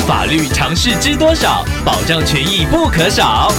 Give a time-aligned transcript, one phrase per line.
[0.00, 1.64] 法律常识知多少？
[1.84, 3.52] 保障权益不可少。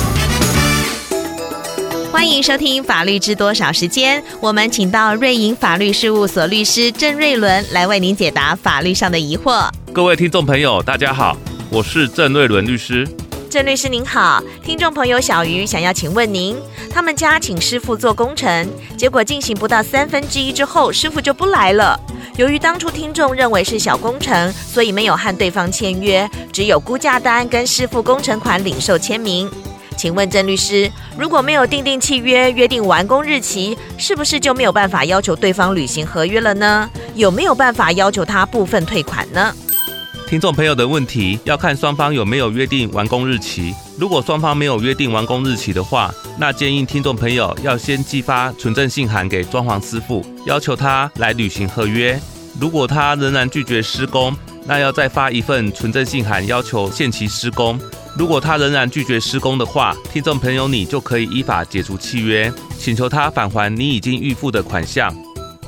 [2.12, 9.70] 欢迎收听《法律知多少》时间，我们请到瑞银法律事务所律师郑瑞伦来为您解答法律上的疑惑。
[9.93, 11.38] 各位听众朋友，大家好，
[11.70, 13.07] 我是郑瑞伦律师。
[13.50, 16.57] 郑律师您好，听众朋友小鱼想要请问您，
[16.91, 22.00] 他们家请师傅做工程，结果进行不到三分之一之后，师傅就不来了。
[22.36, 29.50] 由于当初听众认为是小工程，所以没有和对方签约，只有估价单跟师傅工程款领受签名。
[29.96, 36.89] 请问郑律师，如果没有订定契约，约定完工日期，是不是就没有办法要求对方履行合约了呢？
[37.13, 39.53] 有没有办法要求他部分退款呢？
[40.33, 43.71] 听众朋友的问题要看双方有没有约定完工日期。
[43.99, 52.19] 如果双方没有约定完工日期的话，那建议听众朋友要先寄发存证信函给装潢师傅，要求他来履行合约。
[52.59, 57.79] 如果他仍然拒绝施工，那要再发一份存证信函，要求限期施工。
[58.17, 65.15] 如果他仍然拒绝施工的话，听众朋友你就可以依法解除契约，请求他返还你已经预付的款项。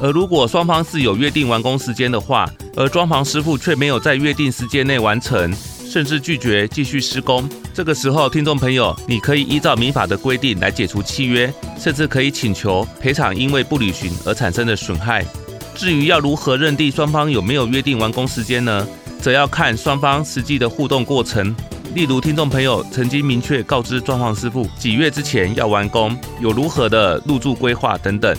[0.01, 5.53] 而如果双方是有约定完工时间的话，而装潢师傅却没有在约定时间内完成，
[5.87, 15.25] 甚至拒绝继续施工，这个时候，听众朋友，你可以依照民法的规定来解除契约，甚至可以请求赔偿因为不履行而产生的损害。
[15.73, 18.87] 至于要如何认定双方有没有约定完工时间呢？
[19.21, 21.55] 则要看双方实际的互动过程，
[21.95, 28.35] 例如听众朋友曾经明确告知装潢师傅几月之前要完工，有如何的入住规划等等。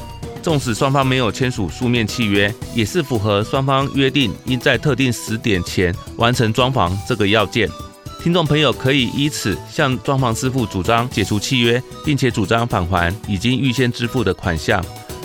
[0.47, 7.69] 纵使双方没有签署书面契约，也是符合双方约定应在特定时点前完成装潢这个要件。
[8.23, 14.81] 听众朋友可以依此向装潢师傅主张解除契约，并且主张返还已经预先支付的款项。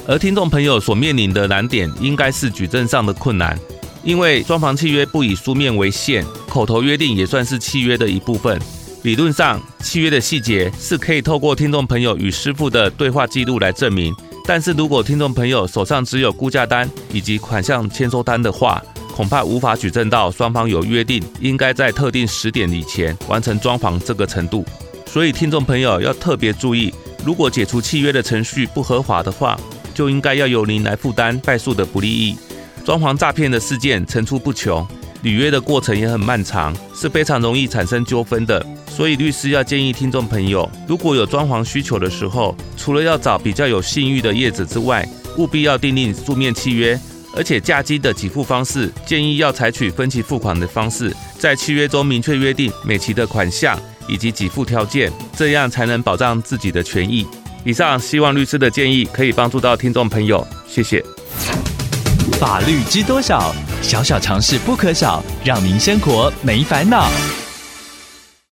[0.08, 3.56] 而听众朋友所面临的难点应该是举证上的困难，
[4.04, 8.60] 因为装潢契约不以书面为限，口头约定也算是契约的一部分。
[9.04, 14.12] 理论上，契约的细节是可以透过听众朋友与师傅的对话记录来证明。
[14.46, 18.84] 但是如果听众朋友手上只有估价单以及款项签收单的话，
[19.14, 24.66] 恐怕无法举证到双方有约定应该在特定时点以前完成装潢这个程度。
[25.06, 26.94] 所以听众朋友要特别注意，
[27.26, 29.60] 如果解除契约的程序不合法的话，
[29.94, 32.36] 就应该要由您来负担败诉的不利益。
[32.84, 34.88] 装潢诈骗的事件层出不穷。
[35.22, 38.66] 履约的过程也很漫长，是非常容易产生纠纷的。
[38.88, 47.00] 所以律师要建议听众朋友，如果有装潢需求的时候，除了要找比较有信誉的业者之外，务必要订定书面契约，
[47.36, 53.80] 而且价金的给付方式建议要采取分期付款的方式，在契约中明确约定每期的款项
[54.10, 57.26] 以及给付条件，这样才能保障自己的权益。
[57.64, 61.04] 以上希望律师的建议可以帮助到听众朋友，谢谢。
[62.40, 63.56] 法律知多少？
[63.82, 67.10] 小小尝试不可少，让您生活没烦恼。